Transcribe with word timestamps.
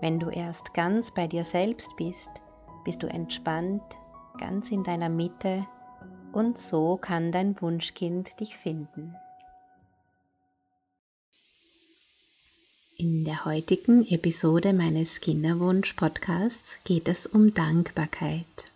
Wenn 0.00 0.18
du 0.18 0.28
erst 0.28 0.74
ganz 0.74 1.12
bei 1.12 1.26
dir 1.26 1.44
selbst 1.44 1.90
bist, 1.96 2.30
bist 2.84 3.02
du 3.02 3.06
entspannt, 3.06 3.82
ganz 4.38 4.70
in 4.70 4.84
deiner 4.84 5.08
Mitte 5.08 5.66
und 6.32 6.58
so 6.58 6.98
kann 6.98 7.32
dein 7.32 7.60
Wunschkind 7.60 8.38
dich 8.38 8.56
finden. 8.56 9.14
In 12.98 13.24
der 13.24 13.44
heutigen 13.44 14.06
Episode 14.06 14.72
meines 14.72 15.20
Kinderwunsch-Podcasts 15.20 16.78
geht 16.84 17.08
es 17.08 17.26
um 17.26 17.52
Dankbarkeit. 17.52 18.70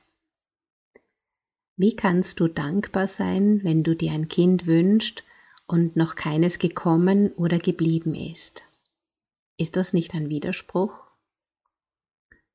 Wie 1.76 1.96
kannst 1.96 2.40
du 2.40 2.48
dankbar 2.48 3.08
sein, 3.08 3.60
wenn 3.62 3.82
du 3.82 3.94
dir 3.96 4.12
ein 4.12 4.28
Kind 4.28 4.66
wünschst 4.66 5.24
und 5.66 5.96
noch 5.96 6.16
keines 6.16 6.58
gekommen 6.58 7.32
oder 7.32 7.58
geblieben 7.58 8.14
ist? 8.14 8.62
Ist 9.56 9.76
das 9.76 9.92
nicht 9.94 10.14
ein 10.14 10.28
Widerspruch? 10.28 11.09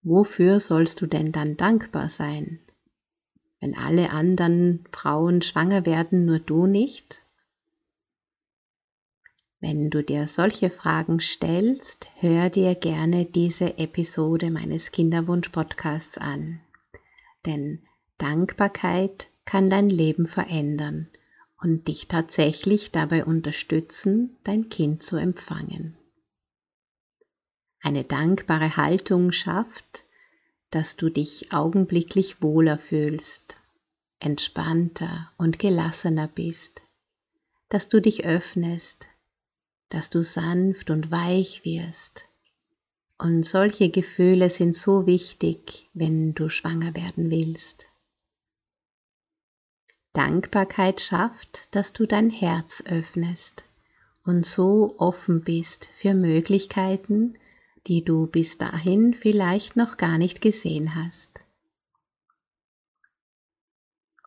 Wofür 0.07 0.59
sollst 0.59 1.01
du 1.01 1.07
denn 1.07 1.31
dann 1.31 1.57
dankbar 1.57 2.09
sein? 2.09 2.59
Wenn 3.59 3.75
alle 3.75 4.11
anderen 4.11 4.85
Frauen 4.91 5.41
schwanger 5.41 5.87
werden, 5.87 6.25
nur 6.25 6.37
du 6.37 6.67
nicht? 6.67 7.23
Wenn 9.59 9.89
du 9.89 10.03
dir 10.03 10.27
solche 10.27 10.69
Fragen 10.69 11.19
stellst, 11.19 12.09
hör 12.19 12.51
dir 12.51 12.75
gerne 12.75 13.25
diese 13.25 13.79
Episode 13.79 14.51
meines 14.51 14.91
Kinderwunsch-Podcasts 14.91 16.19
an. 16.19 16.61
Denn 17.47 17.81
Dankbarkeit 18.19 19.29
kann 19.43 19.71
dein 19.71 19.89
Leben 19.89 20.27
verändern 20.27 21.07
und 21.59 21.87
dich 21.87 22.07
tatsächlich 22.07 22.91
dabei 22.91 23.25
unterstützen, 23.25 24.37
dein 24.43 24.69
Kind 24.69 25.01
zu 25.01 25.17
empfangen. 25.17 25.97
Eine 27.85 28.03
dankbare 28.03 28.77
Haltung 28.77 29.31
schafft, 29.31 30.05
dass 30.71 30.95
du 30.95 31.09
dich 31.09 31.53
augenblicklich 31.53 32.41
wohler 32.41 32.79
fühlst, 32.79 33.57
entspannter 34.19 35.31
und 35.37 35.59
gelassener 35.59 36.27
bist, 36.27 36.81
dass 37.69 37.87
du 37.87 38.01
dich 38.01 38.25
öffnest, 38.25 39.07
dass 39.89 40.09
du 40.09 40.23
sanft 40.23 40.89
und 40.89 41.11
weich 41.11 41.63
wirst. 41.63 42.25
Und 43.19 43.43
solche 43.45 43.91
Gefühle 43.91 44.49
sind 44.49 44.75
so 44.75 45.05
wichtig, 45.05 45.87
wenn 45.93 46.33
du 46.33 46.49
schwanger 46.49 46.95
werden 46.95 47.29
willst. 47.29 47.85
Dankbarkeit 50.13 51.01
schafft, 51.01 51.67
dass 51.75 51.93
du 51.93 52.07
dein 52.07 52.31
Herz 52.31 52.81
öffnest 52.87 53.63
und 54.23 54.43
so 54.43 54.95
offen 54.97 55.43
bist 55.43 55.87
für 55.93 56.15
Möglichkeiten, 56.15 57.37
die 57.87 58.03
du 58.03 58.27
bis 58.27 58.57
dahin 58.57 59.13
vielleicht 59.13 59.75
noch 59.75 59.97
gar 59.97 60.17
nicht 60.17 60.41
gesehen 60.41 60.95
hast. 60.95 61.39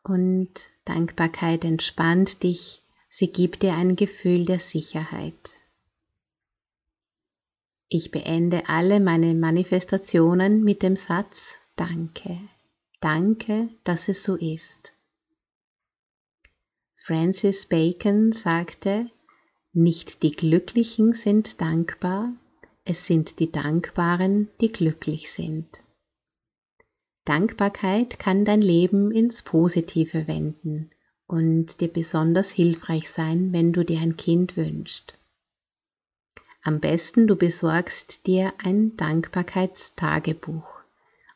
Und 0.04 0.70
Dankbarkeit 0.84 1.64
entspannt 1.64 2.42
dich, 2.42 2.82
sie 3.08 3.30
gibt 3.30 3.62
dir 3.62 3.74
ein 3.74 3.96
Gefühl 3.96 4.44
der 4.44 4.58
Sicherheit. 4.58 5.58
Ich 7.88 8.10
beende 8.10 8.68
alle 8.68 9.00
meine 9.00 9.34
Manifestationen 9.34 10.62
mit 10.62 10.82
dem 10.82 10.96
Satz 10.96 11.56
Danke. 11.76 12.40
Danke, 13.00 13.68
dass 13.84 14.08
es 14.08 14.24
so 14.24 14.34
ist. 14.34 14.92
Francis 16.92 17.66
Bacon 17.66 18.32
sagte, 18.32 19.08
nicht 19.72 20.22
die 20.22 20.32
Glücklichen 20.32 21.14
sind 21.14 21.60
dankbar, 21.60 22.32
es 22.88 23.04
sind 23.04 23.38
die 23.38 23.52
Dankbaren, 23.52 24.48
die 24.62 24.72
glücklich 24.72 25.30
sind. 25.30 25.82
Dankbarkeit 27.26 28.18
kann 28.18 28.46
dein 28.46 28.62
Leben 28.62 29.10
ins 29.10 29.42
Positive 29.42 30.26
wenden 30.26 30.90
und 31.26 31.82
dir 31.82 31.88
besonders 31.88 32.50
hilfreich 32.50 33.10
sein, 33.10 33.52
wenn 33.52 33.74
du 33.74 33.84
dir 33.84 34.00
ein 34.00 34.16
Kind 34.16 34.56
wünschst. 34.56 35.18
Am 36.62 36.80
besten 36.80 37.26
du 37.26 37.36
besorgst 37.36 38.26
dir 38.26 38.54
ein 38.56 38.96
Dankbarkeitstagebuch 38.96 40.80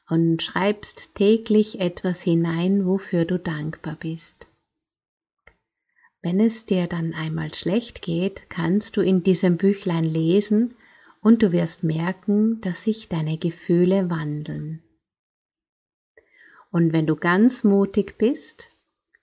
und 0.08 0.42
schreibst 0.42 1.14
täglich 1.14 1.80
etwas 1.80 2.22
hinein, 2.22 2.86
wofür 2.86 3.26
du 3.26 3.38
dankbar 3.38 3.96
bist. 4.00 4.46
Wenn 6.22 6.40
es 6.40 6.64
dir 6.64 6.86
dann 6.86 7.12
einmal 7.12 7.52
schlecht 7.52 8.00
geht, 8.00 8.48
kannst 8.48 8.96
du 8.96 9.02
in 9.02 9.22
diesem 9.22 9.58
Büchlein 9.58 10.04
lesen, 10.04 10.74
und 11.22 11.42
du 11.42 11.52
wirst 11.52 11.84
merken, 11.84 12.60
dass 12.60 12.82
sich 12.82 13.08
deine 13.08 13.38
Gefühle 13.38 14.10
wandeln. 14.10 14.82
Und 16.70 16.92
wenn 16.92 17.06
du 17.06 17.16
ganz 17.16 17.64
mutig 17.64 18.18
bist, 18.18 18.70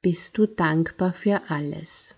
bist 0.02 0.38
du 0.38 0.46
dankbar 0.48 1.14
für 1.14 1.50
alles. 1.50 2.16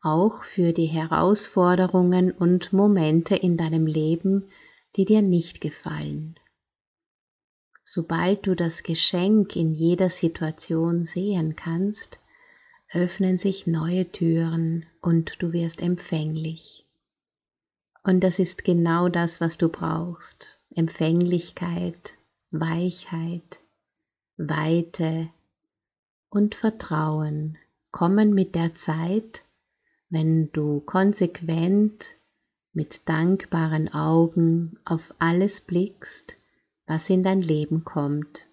Auch 0.00 0.44
für 0.44 0.72
die 0.72 0.86
Herausforderungen 0.86 2.32
und 2.32 2.72
Momente 2.72 3.36
in 3.36 3.56
deinem 3.56 3.86
Leben, 3.86 4.48
die 4.96 5.04
dir 5.04 5.20
nicht 5.20 5.60
gefallen. 5.60 6.38
Sobald 7.84 8.46
du 8.46 8.54
das 8.54 8.82
Geschenk 8.82 9.56
in 9.56 9.74
jeder 9.74 10.08
Situation 10.08 11.04
sehen 11.04 11.56
kannst, 11.56 12.20
öffnen 12.92 13.36
sich 13.36 13.66
neue 13.66 14.10
Türen 14.10 14.86
und 15.02 15.42
du 15.42 15.52
wirst 15.52 15.82
empfänglich. 15.82 16.87
Und 18.08 18.20
das 18.20 18.38
ist 18.38 18.64
genau 18.64 19.10
das, 19.10 19.38
was 19.42 19.58
du 19.58 19.68
brauchst. 19.68 20.58
Empfänglichkeit, 20.74 22.14
Weichheit, 22.50 23.60
Weite 24.38 25.28
und 26.30 26.54
Vertrauen 26.54 27.58
kommen 27.90 28.32
mit 28.32 28.54
der 28.54 28.72
Zeit, 28.72 29.44
wenn 30.08 30.50
du 30.52 30.80
konsequent 30.80 32.14
mit 32.72 33.06
dankbaren 33.10 33.92
Augen 33.92 34.78
auf 34.86 35.14
alles 35.18 35.60
blickst, 35.60 36.38
was 36.86 37.10
in 37.10 37.22
dein 37.22 37.42
Leben 37.42 37.84
kommt 37.84 38.46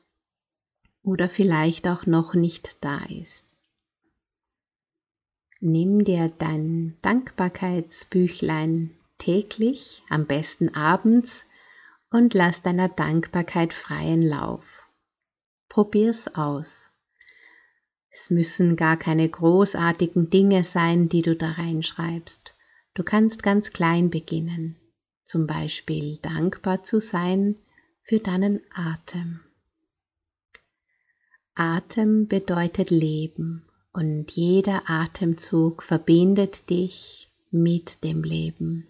oder 1.01 1.29
vielleicht 1.29 1.87
auch 1.87 2.05
noch 2.05 2.33
nicht 2.33 2.83
da 2.83 3.05
ist. 3.05 3.55
Nimm 5.61 6.03
dir 6.03 6.27
dein 6.27 6.97
Dankbarkeitsbüchlein 7.01 8.91
täglich, 9.17 10.03
am 10.09 10.25
besten 10.25 10.75
abends, 10.75 11.45
und 12.09 12.33
lass 12.33 12.61
deiner 12.61 12.89
Dankbarkeit 12.89 13.73
freien 13.73 14.21
Lauf. 14.21 14.83
Probier's 15.67 16.33
aus. 16.35 16.91
Es 18.09 18.29
müssen 18.29 18.77
gar 18.77 18.95
keine 18.95 19.27
großartigen 19.27 20.29
Dinge 20.29 20.63
sein, 20.63 21.09
die 21.09 21.21
du 21.21 21.35
da 21.35 21.51
reinschreibst. 21.51 22.55
Du 22.93 23.03
kannst 23.03 23.43
ganz 23.43 23.71
klein 23.71 24.09
beginnen. 24.09 24.77
Zum 25.23 25.47
Beispiel 25.47 26.17
dankbar 26.21 26.83
zu 26.83 27.01
sein 27.01 27.57
für 27.99 28.19
deinen 28.19 28.61
Atem. 28.73 29.41
Atem 31.55 32.27
bedeutet 32.27 32.89
Leben 32.89 33.65
und 33.91 34.31
jeder 34.31 34.89
Atemzug 34.89 35.83
verbindet 35.83 36.69
dich 36.69 37.29
mit 37.49 38.03
dem 38.03 38.23
Leben. 38.23 38.87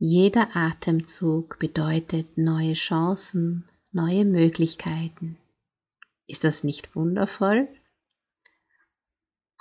Jeder 0.00 0.54
Atemzug 0.54 1.58
bedeutet 1.58 2.38
neue 2.38 2.74
Chancen, 2.74 3.64
neue 3.90 4.24
Möglichkeiten. 4.24 5.36
Ist 6.28 6.44
das 6.44 6.62
nicht 6.62 6.94
wundervoll? 6.94 7.66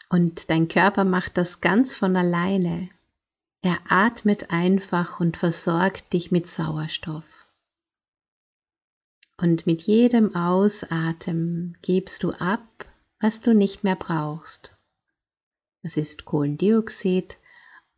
Und 0.09 0.51
dein 0.51 0.67
Körper 0.67 1.05
macht 1.05 1.37
das 1.37 1.59
ganz 1.59 1.95
von 1.95 2.15
alleine. 2.15 2.89
Er 3.61 3.79
atmet 3.89 4.51
einfach 4.51 5.19
und 5.19 5.37
versorgt 5.37 6.13
dich 6.13 6.31
mit 6.31 6.47
Sauerstoff. 6.47 7.47
Und 9.37 9.65
mit 9.65 9.81
jedem 9.81 10.35
Ausatmen 10.35 11.77
gibst 11.81 12.21
du 12.21 12.31
ab, 12.31 12.85
was 13.19 13.41
du 13.41 13.55
nicht 13.55 13.83
mehr 13.83 13.95
brauchst. 13.95 14.75
Das 15.81 15.97
ist 15.97 16.25
Kohlendioxid 16.25 17.37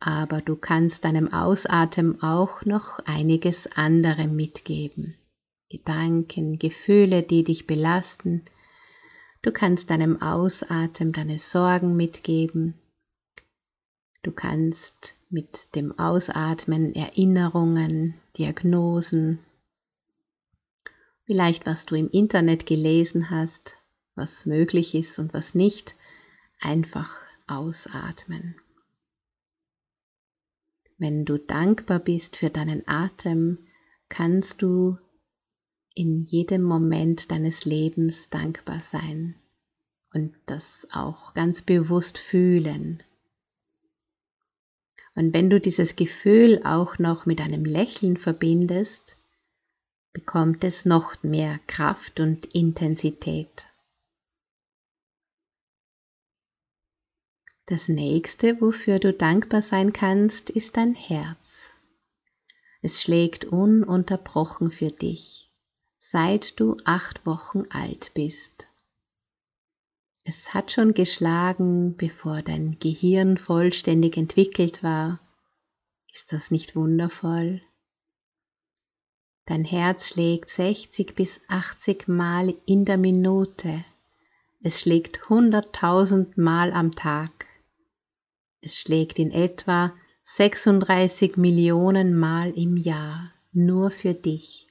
aber 0.00 0.40
du 0.40 0.56
kannst 0.56 1.04
deinem 1.04 1.32
Ausatmen 1.32 2.22
auch 2.22 2.64
noch 2.64 2.98
einiges 3.00 3.68
andere 3.76 4.26
mitgeben. 4.26 5.14
Gedanken, 5.68 6.58
Gefühle, 6.58 7.22
die 7.22 7.44
dich 7.44 7.66
belasten. 7.66 8.42
Du 9.42 9.52
kannst 9.52 9.90
deinem 9.90 10.20
Ausatmen 10.20 11.12
deine 11.12 11.38
Sorgen 11.38 11.96
mitgeben. 11.96 12.74
Du 14.22 14.32
kannst 14.32 15.14
mit 15.28 15.74
dem 15.74 15.96
Ausatmen 15.98 16.94
Erinnerungen, 16.94 18.14
Diagnosen, 18.36 19.38
vielleicht 21.24 21.66
was 21.66 21.86
du 21.86 21.94
im 21.94 22.10
Internet 22.10 22.66
gelesen 22.66 23.30
hast, 23.30 23.76
was 24.16 24.46
möglich 24.46 24.94
ist 24.94 25.18
und 25.18 25.32
was 25.32 25.54
nicht, 25.54 25.94
einfach 26.58 27.14
ausatmen. 27.46 28.56
Wenn 31.00 31.24
du 31.24 31.38
dankbar 31.38 31.98
bist 31.98 32.36
für 32.36 32.50
deinen 32.50 32.86
Atem, 32.86 33.56
kannst 34.10 34.60
du 34.60 34.98
in 35.94 36.26
jedem 36.26 36.62
Moment 36.62 37.30
deines 37.30 37.64
Lebens 37.64 38.28
dankbar 38.28 38.80
sein 38.80 39.34
und 40.12 40.34
das 40.44 40.86
auch 40.92 41.32
ganz 41.32 41.62
bewusst 41.62 42.18
fühlen. 42.18 43.02
Und 45.14 45.32
wenn 45.32 45.48
du 45.48 45.58
dieses 45.58 45.96
Gefühl 45.96 46.60
auch 46.64 46.98
noch 46.98 47.24
mit 47.24 47.40
einem 47.40 47.64
Lächeln 47.64 48.18
verbindest, 48.18 49.16
bekommt 50.12 50.64
es 50.64 50.84
noch 50.84 51.22
mehr 51.22 51.60
Kraft 51.66 52.20
und 52.20 52.44
Intensität. 52.54 53.69
Das 57.70 57.88
nächste, 57.88 58.60
wofür 58.60 58.98
du 58.98 59.12
dankbar 59.12 59.62
sein 59.62 59.92
kannst, 59.92 60.50
ist 60.50 60.76
dein 60.76 60.96
Herz. 60.96 61.74
Es 62.82 63.00
schlägt 63.00 63.44
ununterbrochen 63.44 64.72
für 64.72 64.90
dich, 64.90 65.52
seit 65.96 66.58
du 66.58 66.76
acht 66.84 67.24
Wochen 67.26 67.62
alt 67.70 68.10
bist. 68.12 68.66
Es 70.24 70.52
hat 70.52 70.72
schon 70.72 70.94
geschlagen, 70.94 71.96
bevor 71.96 72.42
dein 72.42 72.76
Gehirn 72.80 73.38
vollständig 73.38 74.16
entwickelt 74.16 74.82
war. 74.82 75.20
Ist 76.12 76.32
das 76.32 76.50
nicht 76.50 76.74
wundervoll? 76.74 77.62
Dein 79.46 79.64
Herz 79.64 80.08
schlägt 80.08 80.50
60 80.50 81.14
bis 81.14 81.42
80 81.46 82.08
Mal 82.08 82.52
in 82.66 82.84
der 82.84 82.98
Minute. 82.98 83.84
Es 84.60 84.80
schlägt 84.80 85.20
100.000 85.28 86.32
Mal 86.34 86.72
am 86.72 86.96
Tag. 86.96 87.46
Es 88.60 88.76
schlägt 88.76 89.18
in 89.18 89.30
etwa 89.30 89.94
36 90.22 91.36
Millionen 91.36 92.14
Mal 92.14 92.50
im 92.50 92.76
Jahr 92.76 93.32
nur 93.52 93.90
für 93.90 94.14
dich. 94.14 94.68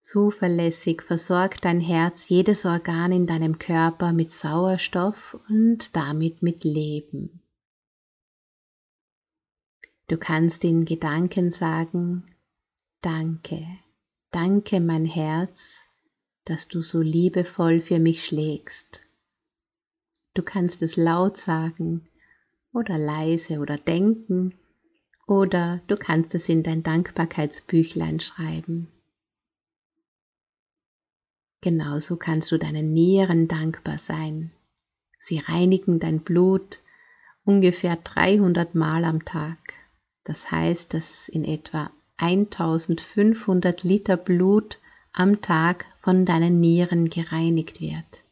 Zuverlässig 0.00 1.02
versorgt 1.02 1.64
dein 1.64 1.80
Herz 1.80 2.28
jedes 2.28 2.64
Organ 2.64 3.10
in 3.10 3.26
deinem 3.26 3.58
Körper 3.58 4.12
mit 4.12 4.30
Sauerstoff 4.30 5.38
und 5.48 5.96
damit 5.96 6.42
mit 6.42 6.62
Leben. 6.62 7.42
Du 10.08 10.18
kannst 10.18 10.64
in 10.64 10.84
Gedanken 10.84 11.50
sagen, 11.50 12.24
Danke, 13.00 13.66
danke 14.30 14.80
mein 14.80 15.06
Herz, 15.06 15.82
dass 16.44 16.68
du 16.68 16.82
so 16.82 17.00
liebevoll 17.00 17.80
für 17.80 17.98
mich 17.98 18.24
schlägst. 18.24 19.03
Du 20.34 20.42
kannst 20.42 20.82
es 20.82 20.96
laut 20.96 21.36
sagen 21.36 22.08
oder 22.72 22.98
leise 22.98 23.60
oder 23.60 23.76
denken 23.76 24.54
oder 25.26 25.80
du 25.86 25.96
kannst 25.96 26.34
es 26.34 26.48
in 26.48 26.62
dein 26.62 26.82
Dankbarkeitsbüchlein 26.82 28.20
schreiben. 28.20 28.88
Genauso 31.60 32.16
kannst 32.16 32.52
du 32.52 32.58
deinen 32.58 32.92
Nieren 32.92 33.48
dankbar 33.48 33.96
sein. 33.96 34.52
Sie 35.18 35.38
reinigen 35.38 35.98
dein 35.98 36.20
Blut 36.20 36.80
ungefähr 37.44 37.96
300 37.96 38.74
Mal 38.74 39.04
am 39.04 39.24
Tag. 39.24 39.58
Das 40.24 40.50
heißt, 40.50 40.92
dass 40.92 41.28
in 41.28 41.44
etwa 41.44 41.90
1500 42.18 43.82
Liter 43.82 44.16
Blut 44.16 44.78
am 45.12 45.40
Tag 45.40 45.86
von 45.96 46.26
deinen 46.26 46.60
Nieren 46.60 47.08
gereinigt 47.08 47.80
wird. 47.80 48.23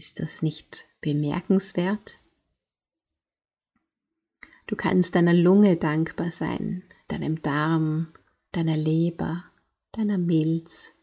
Ist 0.00 0.18
das 0.18 0.40
nicht 0.40 0.88
bemerkenswert? 1.02 2.20
Du 4.66 4.74
kannst 4.74 5.14
deiner 5.14 5.34
Lunge 5.34 5.76
dankbar 5.76 6.30
sein, 6.30 6.84
deinem 7.08 7.42
Darm, 7.42 8.10
deiner 8.50 8.78
Leber, 8.78 9.44
deiner 9.92 10.16
Milz, 10.16 10.94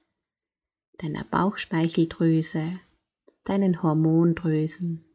deiner 0.97 1.23
Bauchspeicheldrüse, 1.25 2.79
deinen 3.43 3.83
Hormondrüsen, 3.83 5.05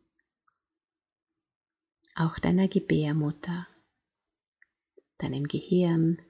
auch 2.15 2.39
deiner 2.39 2.69
Gebärmutter, 2.69 3.67
deinem 5.19 5.49
Gehirn, 5.49 6.23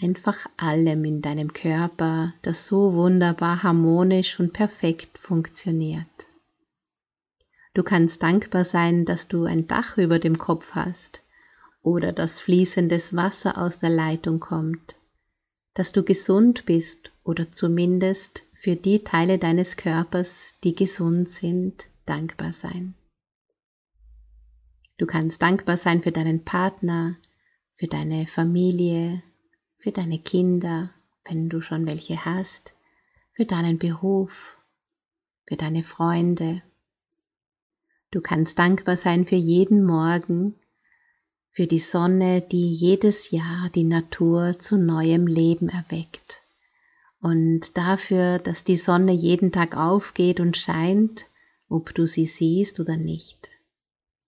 einfach 0.00 0.46
allem 0.56 1.04
in 1.04 1.20
deinem 1.20 1.52
Körper, 1.52 2.32
das 2.42 2.66
so 2.66 2.94
wunderbar 2.94 3.62
harmonisch 3.62 4.38
und 4.38 4.52
perfekt 4.52 5.18
funktioniert. 5.18 6.06
Du 7.74 7.82
kannst 7.82 8.22
dankbar 8.22 8.64
sein, 8.64 9.04
dass 9.04 9.28
du 9.28 9.44
ein 9.44 9.66
Dach 9.66 9.98
über 9.98 10.18
dem 10.18 10.38
Kopf 10.38 10.72
hast 10.72 11.22
oder 11.82 12.12
dass 12.12 12.40
fließendes 12.40 13.14
Wasser 13.14 13.58
aus 13.58 13.78
der 13.78 13.90
Leitung 13.90 14.40
kommt, 14.40 14.96
dass 15.74 15.92
du 15.92 16.02
gesund 16.02 16.66
bist 16.66 17.12
oder 17.24 17.50
zumindest 17.52 18.42
für 18.52 18.74
die 18.76 19.04
Teile 19.04 19.38
deines 19.38 19.76
Körpers, 19.76 20.54
die 20.64 20.74
gesund 20.74 21.30
sind, 21.30 21.86
dankbar 22.06 22.52
sein. 22.52 22.94
Du 24.96 25.06
kannst 25.06 25.42
dankbar 25.42 25.76
sein 25.76 26.02
für 26.02 26.10
deinen 26.10 26.44
Partner, 26.44 27.16
für 27.74 27.86
deine 27.86 28.26
Familie, 28.26 29.22
für 29.78 29.92
deine 29.92 30.18
Kinder, 30.18 30.90
wenn 31.24 31.48
du 31.48 31.60
schon 31.60 31.86
welche 31.86 32.24
hast, 32.24 32.74
für 33.30 33.44
deinen 33.44 33.78
Beruf, 33.78 34.58
für 35.46 35.56
deine 35.56 35.82
Freunde. 35.82 36.62
Du 38.10 38.20
kannst 38.20 38.58
dankbar 38.58 38.96
sein 38.96 39.26
für 39.26 39.36
jeden 39.36 39.84
Morgen, 39.84 40.54
für 41.48 41.66
die 41.66 41.78
Sonne, 41.78 42.40
die 42.40 42.72
jedes 42.72 43.30
Jahr 43.30 43.68
die 43.70 43.84
Natur 43.84 44.58
zu 44.58 44.76
neuem 44.76 45.26
Leben 45.26 45.68
erweckt 45.68 46.42
und 47.20 47.76
dafür, 47.76 48.38
dass 48.38 48.64
die 48.64 48.76
Sonne 48.76 49.12
jeden 49.12 49.52
Tag 49.52 49.76
aufgeht 49.76 50.40
und 50.40 50.56
scheint, 50.56 51.26
ob 51.68 51.94
du 51.94 52.06
sie 52.06 52.26
siehst 52.26 52.80
oder 52.80 52.96
nicht. 52.96 53.50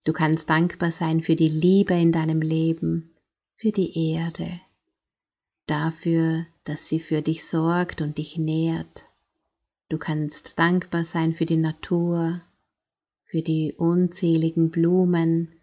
Du 0.05 0.13
kannst 0.13 0.49
dankbar 0.49 0.91
sein 0.91 1.21
für 1.21 1.35
die 1.35 1.49
Liebe 1.49 1.93
in 1.93 2.11
deinem 2.11 2.41
Leben, 2.41 3.11
für 3.55 3.71
die 3.71 4.13
Erde, 4.13 4.59
dafür, 5.71 6.45
dass 6.65 6.87
sie 6.87 6.99
für 6.99 7.21
dich 7.21 7.45
sorgt 7.45 8.01
und 8.01 8.17
dich 8.17 8.37
nährt. 8.37 9.05
Du 9.89 9.97
kannst 9.97 10.59
dankbar 10.59 11.05
sein 11.05 11.33
für 11.33 11.45
die 11.45 11.57
Natur, 11.57 12.41
für 13.25 13.41
die 13.41 13.73
unzähligen 13.77 14.69
Blumen, 14.69 15.53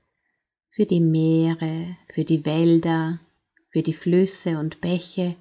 für 0.70 0.86
die 0.86 1.00
Meere, 1.00 1.96
für 2.08 2.24
die 2.24 2.46
Wälder, 2.46 3.20
für 3.70 3.82
die 3.82 3.92
Flüsse 3.92 4.58
und 4.58 4.80
Bäche, 4.80 5.36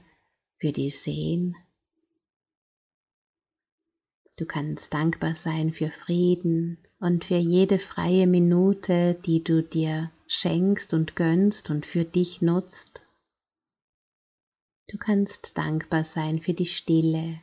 für 0.58 0.72
die 0.72 0.90
Seen. 0.90 1.56
Du 4.38 4.46
kannst 4.46 4.94
dankbar 4.94 5.34
sein 5.34 5.72
für 5.72 5.90
Frieden 5.90 6.78
und 7.00 7.26
für 7.26 7.38
jede 7.38 7.80
freie 7.80 8.28
Minute, 8.28 9.18
die 9.26 9.44
du 9.44 9.64
dir 9.64 10.12
schenkst 10.28 10.94
und 10.94 11.16
gönnst 11.16 11.70
und 11.70 11.86
für 11.86 12.04
dich 12.04 12.42
nutzt. 12.42 13.07
Du 14.90 14.98
kannst 14.98 15.58
dankbar 15.58 16.06
sein 16.06 16.40
für 16.40 16.54
die 16.54 16.66
Stille, 16.66 17.42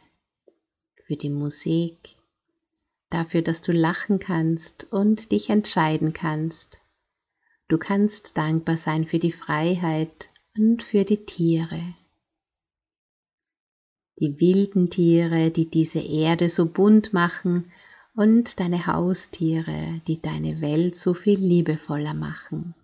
für 1.07 1.17
die 1.17 1.29
Musik, 1.29 2.17
dafür, 3.11 3.43
dass 3.43 3.61
du 3.61 3.73
lachen 3.73 4.19
kannst 4.19 4.91
und 4.91 5.31
dich 5.31 5.51
entscheiden 5.51 6.15
kannst. 6.15 6.81
Du 7.69 7.77
kannst 7.77 8.39
dankbar 8.39 8.79
sein 8.79 9.05
für 9.05 9.19
die 9.19 9.33
Freiheit 9.33 10.31
und 10.57 10.83
für 10.83 11.05
die 11.05 11.27
Tiere. 11.27 11.95
Die 14.21 14.41
wilden 14.41 14.89
Tiere, 14.89 15.51
die 15.51 15.69
diese 15.69 16.01
Erde 16.01 16.49
so 16.49 16.67
bunt 16.67 17.13
machen 17.13 17.71
und 18.15 18.59
deine 18.59 18.87
Haustiere, 18.87 20.01
die 20.07 20.23
deine 20.23 20.63
Welt 20.63 20.97
so 20.97 21.13
viel 21.13 21.39
liebevoller 21.39 22.15
machen. 22.15 22.75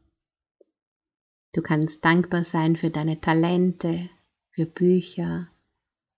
Du 1.53 1.63
kannst 1.63 2.05
dankbar 2.05 2.45
sein 2.45 2.77
für 2.77 2.91
deine 2.91 3.21
Talente, 3.21 4.11
für 4.61 4.67
Bücher, 4.67 5.49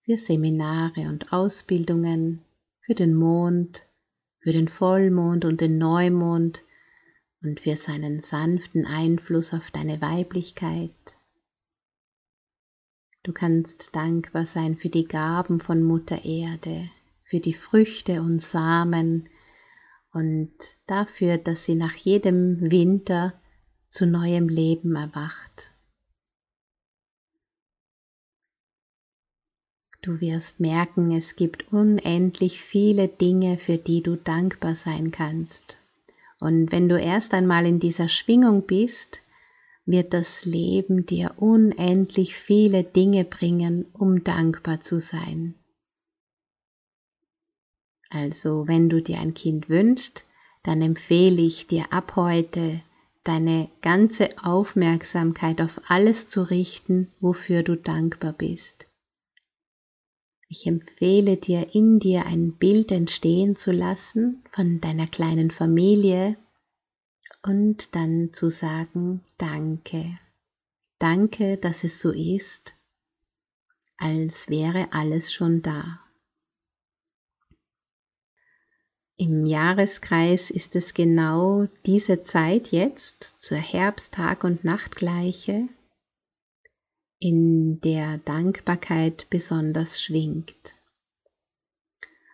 für 0.05 0.17
Seminare 0.17 1.03
und 1.03 1.33
Ausbildungen, 1.33 2.41
für 2.81 2.97
den 2.97 3.15
Mond, 3.15 3.87
für 4.41 4.53
den 4.53 4.67
Vollmond 4.67 5.45
und 5.45 5.61
den 5.61 5.79
Neumond 5.79 6.65
und 7.41 7.61
für 7.61 7.77
seinen 7.77 8.19
sanften 8.19 8.85
Einfluss 8.85 9.55
auf 9.55 9.71
deine 9.71 10.03
Weiblichkeit. 10.03 10.91
Du 13.23 13.33
kannst 13.33 13.91
dankbar 13.95 14.45
sein 14.45 14.75
für 14.75 14.89
die 14.89 15.07
Gaben 15.07 15.61
von 15.61 15.81
Mutter 15.81 16.25
Erde, 16.25 16.91
für 17.23 17.39
die 17.39 17.55
Früchte 17.55 18.23
und 18.23 18.43
Samen 18.43 19.29
und 20.13 20.51
dafür, 20.89 21.39
dass 21.39 21.63
sie 21.63 21.77
nach 21.77 21.95
jedem 21.95 22.73
Winter 22.73 23.41
zu 23.89 24.05
neuem 24.05 24.49
Leben 24.49 24.97
erwacht. 24.97 25.72
Du 30.03 30.21
wirst 30.21 30.59
merken, 30.59 31.13
es 31.13 31.37
gibt 31.37 31.73
unendlich 31.73 32.61
viele 32.61 33.07
Dinge, 33.07 33.57
für 33.57 33.79
die 33.79 34.03
du 34.03 34.17
dankbar 34.17 34.75
sein 34.75 35.13
kannst. 35.13 35.79
Und 36.41 36.73
wenn 36.73 36.89
du 36.89 36.99
erst 36.99 37.35
einmal 37.35 37.67
in 37.67 37.79
dieser 37.79 38.09
Schwingung 38.09 38.67
bist, 38.67 39.23
wird 39.87 40.13
das 40.13 40.45
Leben 40.45 41.07
dir 41.07 41.35
unendlich 41.37 42.35
viele 42.35 42.83
Dinge 42.83 43.25
bringen, 43.25 43.87
um 43.93 44.25
dankbar 44.25 44.81
zu 44.81 44.99
sein. 44.99 45.55
Also 48.11 48.67
wenn 48.67 48.89
du 48.89 49.01
dir 49.01 49.21
ein 49.21 49.35
Kind 49.35 49.69
wünschst, 49.69 50.25
dann 50.65 50.83
empfehle 50.83 51.43
ich 51.43 51.69
dir 51.69 51.93
ab 51.93 52.17
heute 52.17 52.81
deine 53.23 53.69
ganze 53.83 54.31
Aufmerksamkeit 54.43 55.61
auf 55.61 55.81
alles 55.87 56.29
zu 56.29 56.43
richten, 56.43 57.13
wofür 57.21 57.63
du 57.63 57.77
dankbar 57.77 58.33
bist. 58.33 58.89
Ich 60.55 60.67
empfehle 60.67 61.39
dir, 61.39 61.75
in 61.75 61.99
dir 61.99 62.27
ein 62.27 62.53
Bild 62.53 62.93
entstehen 62.93 63.57
zu 63.57 63.73
lassen 63.73 64.45
von 64.51 64.83
deiner 64.83 65.07
kleinen 65.07 65.51
Familie 65.51 66.37
und 67.43 67.95
dann 67.95 68.35
zu 68.35 68.51
sagen, 68.51 69.25
danke. 69.39 70.19
Danke, 70.99 71.57
dass 71.57 71.85
es 71.85 72.01
so 72.01 72.11
ist, 72.11 72.75
als 73.97 74.51
wäre 74.51 74.89
alles 74.93 75.33
schon 75.33 75.63
da. 75.63 76.01
Im 79.17 79.47
Jahreskreis 79.47 80.51
ist 80.51 80.77
es 80.77 80.93
genau 80.93 81.67
diese 81.87 82.25
Zeit 82.25 82.73
jetzt 82.73 83.37
zur 83.39 83.57
Herbsttag- 83.57 84.45
und 84.45 84.65
Nachtgleiche, 84.65 85.71
in 87.23 87.81
der 87.83 88.19
Dankbarkeit 88.19 89.29
besonders 89.31 90.03
schwingt. 90.03 90.75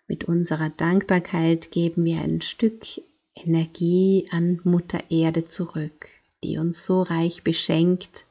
Mit 0.07 0.25
unserer 0.25 0.71
Dankbarkeit 0.71 1.71
geben 1.71 2.07
wir 2.07 2.23
ein 2.23 2.41
Stück 2.41 2.87
Energie 3.35 4.29
an 4.31 4.61
Mutter 4.65 5.11
Erde 5.11 5.45
zurück, 5.45 6.09
die 6.43 6.57
uns 6.57 6.87
so 6.87 7.03
reich 7.03 7.45
beschenkt, 7.45 8.25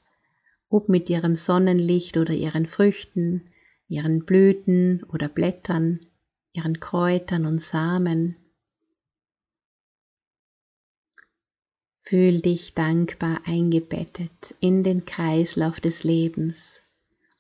ob 0.67 0.89
mit 0.89 1.11
ihrem 1.11 1.35
Sonnenlicht 1.35 2.17
oder 2.17 2.33
ihren 2.33 2.65
Früchten, 2.65 3.51
ihren 3.87 4.25
Blüten 4.25 5.03
oder 5.13 5.29
Blättern, 5.29 5.99
ihren 6.53 6.79
Kräutern 6.79 7.45
und 7.45 7.61
Samen. 7.61 8.35
Fühl 12.09 12.39
dich 12.39 12.73
dankbar 12.73 13.41
eingebettet 13.45 14.55
in 14.61 14.81
den 14.81 15.03
Kreislauf 15.03 15.81
des 15.81 16.05
Lebens 16.05 16.81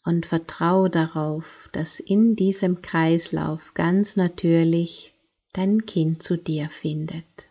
und 0.03 0.25
vertrau 0.25 0.89
darauf, 0.89 1.69
dass 1.71 2.01
in 2.01 2.35
diesem 2.35 2.81
Kreislauf 2.81 3.75
ganz 3.75 4.17
natürlich 4.17 5.13
dein 5.53 5.85
Kind 5.85 6.21
zu 6.21 6.35
dir 6.35 6.67
findet. 6.69 7.47